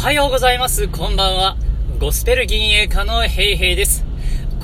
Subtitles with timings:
[0.00, 0.88] はようございます。
[0.88, 1.58] こんばんは。
[1.98, 4.06] ゴスペル銀営家のヘイヘイです。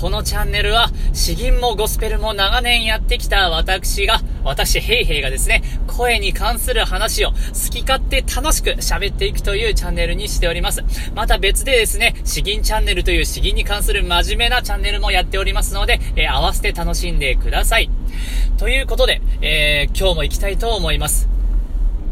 [0.00, 7.36] このチャンネルは、詩吟もゴスペルも長年やってきた私が、私ヘイヘイがですね、声に関する話を好
[7.68, 10.84] き勝手楽しく喋っていくというチャンネルにしております。
[11.16, 17.90] また別でですね、詩吟チャンネルという詩吟に関する真面目なチャンネルもやっておりますので、えー、合わせて楽しんでください。
[18.56, 21.28] ということで、えー、今日も行きたいと思います。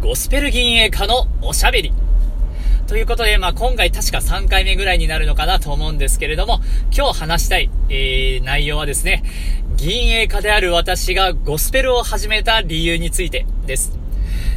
[0.00, 1.92] ゴスペル銀営家のおしゃべり。
[2.92, 6.60] ということで、まあ、今回確か3回目ぐらいになるのかなと思うんですけれども、
[6.94, 9.22] 今日話したい、えー、内容はですね、
[9.76, 14.01] 銀営家である私がゴスペルを始めた理由についてです。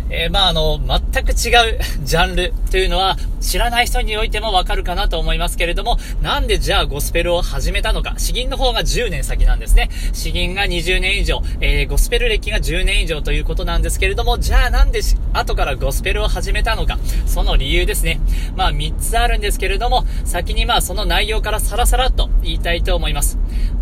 [0.09, 8.16] えー、まあ、あの、全く違う ジャンルというのは、知らない人においてもわかるかなと思いますけれども、なんでじゃあゴスペルを始めたのか。
[8.18, 9.90] 詩吟の方が10年先なんですね。
[10.13, 15.02] 詩吟が20年以上、えー、ゴスペル歴が10年以上ということなんですけれども、じゃあなんで
[15.34, 16.98] 後からゴスペルを始めたのか。
[17.26, 18.20] その理由ですね。
[18.55, 23.37] まあ、3つあるんですけれども、先にまあ、その内容からさらさらっと言いたいと思います。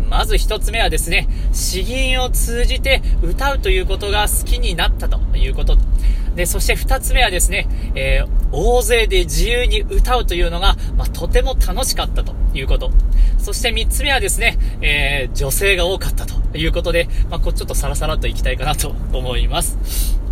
[0.08, 5.76] まず1つ目はですね、詩吟を通じて歌うということが好きになったということ。
[6.34, 12.90] で、そして二つ目はですね、えー、大勢で自由に歌うというのが、まあ、とても楽しかったということ。
[13.38, 20.24] そして三つ目はですね、えー、女性が多かったということで、まあ、こちょっとサラサラといきたいかなと思います。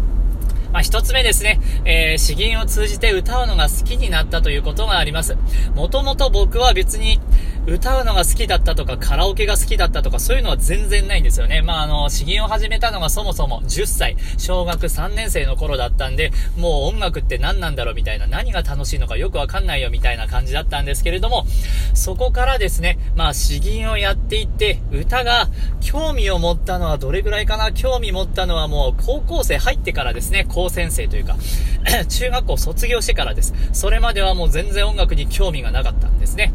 [0.73, 5.36] まあ、一つ目ですね、えー、詩吟を通じて歌うのが好きになったということがあります。
[5.75, 7.20] もともと僕は別に、
[7.64, 11.62] 歌うのが好きだったとか、カラオケが好きだったとか、そういうのは全然ないんですよね。
[11.62, 21.46] まあ、あの、詩吟を始めたのがそもそも10歳、小学3年生の頃だったんで、もう音楽って何なんだろうみたいな、何が楽しいのかよくわかんないよみたいな感じだったんですけれども、
[21.94, 25.48] そこからですね、まあ、詩吟をやっていって、歌が
[25.80, 27.72] 興味を持ったのはどれぐらいかな？
[27.72, 31.36] 興味持ったのはもう高校生入ってからですね、高専生というか、
[32.08, 33.55] 中学校卒業してからです。
[33.72, 36.52] それまではもう全然音楽に興味がなかったんですね。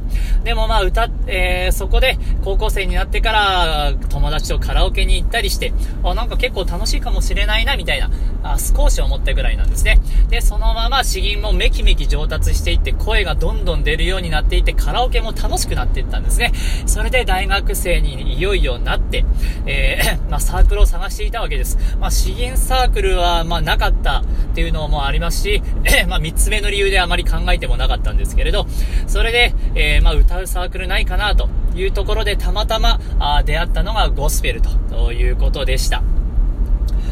[0.48, 8.10] でもまあ、歌、えー、そこで高校生になってから友達とカラオケに行ったりして、あ、なんか結構楽しいかもしれないな、みたいな、
[8.42, 10.00] あ少し思ったぐらいなんですね。
[10.30, 16.54] で、そのまま詩吟もめきめき上達していって、声がどんどん出るようになっていって、カラオケも楽しくなっていったんですね。
[16.86, 19.26] それで大学生にいよいよなって、
[19.66, 21.78] えー、 まあ、サークルを探していたわけです。
[22.00, 24.24] まあ、詩吟サークルは、まあ、なかったっ
[24.56, 28.68] ていうのもありますし、え、 まあ、三つ目の理由であまり考えてもなかったんですけれど、
[29.06, 36.02] それで、えー、まあ、歌うサークルないかなというところでたまたまあ出会ったのがゴスペルということでした。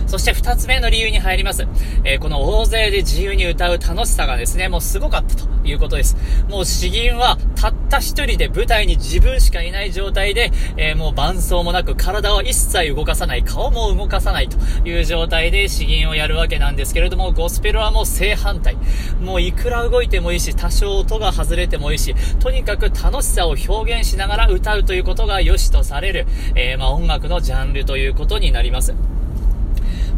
[0.08, 1.68] そして二つ目の理由に入ります。
[2.04, 6.16] えー、この大勢で自由に歌う楽しさがですね、もうすごかったということです。
[6.50, 14.58] もう詩吟はたった一人で舞台に自分しかいない状態で、えー、もう伴奏もなく体は一切動かさない、顔も動かさないと
[14.88, 18.78] いう状態で詩吟をやるわけなんですけれども、ゴスペルはもう正反対。
[19.22, 28.94] もういくら動いてもいいし、多少音が外れてもいいし、とにかく楽しさを表現しながら歌うということが良しとされる、えー、まあ音楽のジャンルということになります。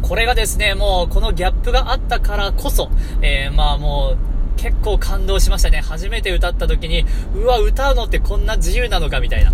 [0.02, 2.90] これがですね、もうこのギャップがあったからこそ、
[3.22, 4.28] えー、まあもう、
[4.58, 5.80] 結構感動しましたね。
[5.80, 7.04] 初めて歌った時に、
[7.34, 9.52] うわ、歌うのってこんな自由なのかみたいな。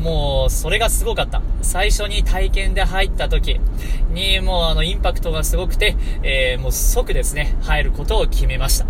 [0.00, 1.42] もう、それがすごかった。
[1.62, 3.60] 最初に体験で入った時
[4.12, 8.86] に、もうあの、インパクトがすごくて、えー、もう即ですね、入ることを決めました。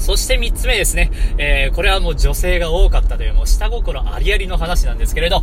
[0.00, 5.42] そして3つ目ですね、えー、これはもう女性が多かったという、もう下心ありありの話なんですけれど、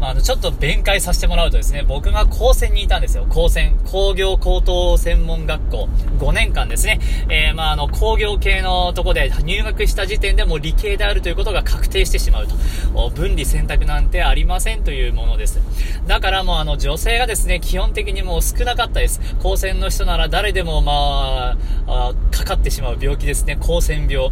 [0.00, 3.26] まあ、あの、ちょっと弁解させてもらうとですね、僕が高専にいたんですよ。
[3.30, 7.00] 高専、工業高等専門学校、5年間ですね。
[7.30, 12.56] えー、まあ、あの、工業系のとこで入学した時点でも理系であるということが確定してしまうと。
[13.10, 15.60] 分離選択なんてありませんというものです。
[16.06, 19.20] だからもうあの、女性がですね、基本的にもう少なかったです。
[19.42, 23.56] 高専の人なら誰でもまあ、あかかってしまう病気ですね。
[23.60, 24.30] 高専病。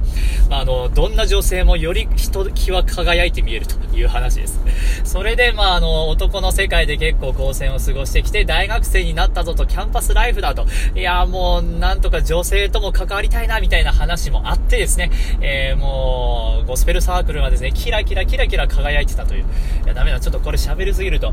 [0.50, 4.60] まあ、あの、どんな女性もよりひときわ輝いて見えるという話です。
[5.04, 19.44] それでまあ、あの、男の世界で結構高専を過ごしてきて、大学生になったぞと、キャンパスライフだと、いや、もう、なんとか女性とも関わりたいな、みたいな話もあってですね、えー、もう、ゴスペルサークルはですね、キラキラキラキラ輝いてたという。
[19.84, 21.32] いや、ダメだ、ちょっとこれ喋りすぎると、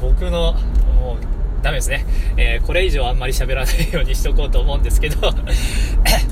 [0.00, 0.54] 僕の、
[1.00, 2.06] もう、ダメですね。
[2.36, 5.30] えー、これ以上あんまり喋らないようにしとこうと思うんですけど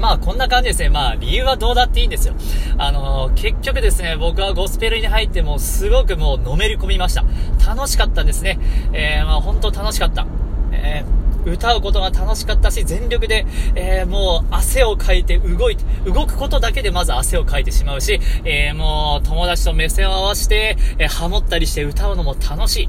[0.00, 0.88] まあこんな感じですね。
[0.88, 2.34] まあ理由はどうだっていいんですよ。
[2.78, 7.24] あのー、結局ですね、僕はゴスペルに入ってもすごくもうのめり込みました。
[7.66, 8.58] 楽しかったんですね。
[8.92, 10.26] えー、まあ本当楽しかった。
[10.72, 22.88] えー、歌うことが楽しかったし、全力で、えー、もう汗をかいて動いて、動くことだけでまず汗をかいてしまうし、えー、もう友達と目線を合わせて、えハモったりして歌うのも楽しい。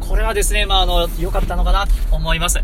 [0.00, 2.62] これはですね、まああの、良かったのかなと思います。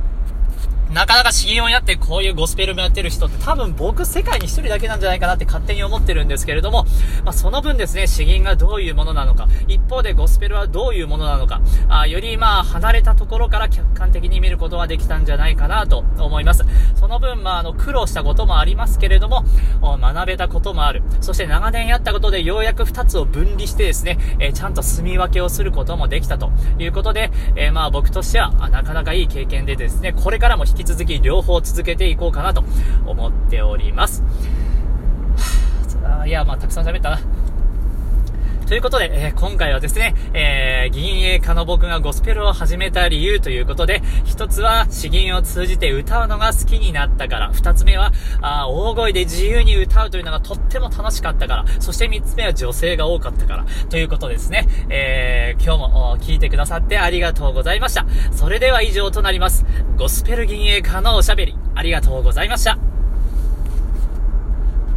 [0.92, 6.84] なかなか詩吟をやってこういうゴスペルもやってる人って多分僕世界に一人だけなんじゃないかなって勝手に思ってるんですけれども、
[7.24, 16.64] まあ、その分ですね、詩吟がどういうものなのか、一方でゴスペルはどういうものなのか、あよりまあ離れたところから客観的に見ることができたんじゃないかなと思います。
[16.94, 19.44] その分、まあ、あの苦労したこともありますけれども、
[19.80, 21.02] 学べたこともある。
[21.20, 32.64] そして長年やったことでようやく2つを分離してですね、えー、ちゃんと住み分けをすることもできたということで、えー、まあ僕としてはなかなかいい経験でですね、これからも引き続き両方続けていこうかなと
[33.06, 34.22] 思っております。
[36.26, 37.20] いや、まあ、たくさん喋ったな。
[38.66, 54.66] ということで、えー、今回はですね、えー、銀営家の僕がゴスペルを始めた理由ということで、一つは詩吟を通じて歌うのが好きになったから、二つ目は、あ大声で自由に歌うというのがとっても楽しかったから、そして三つ目は女性が多かったから、ということですね。
[54.88, 58.06] えー、今日も聞いてくださってありがとうございました。
[58.32, 59.66] それでは以上となります。
[59.98, 62.93] ゴスペル銀営家のおしゃべり、ありがとうございました。